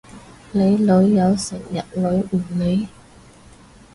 [0.51, 2.87] 你女友成日女唔你？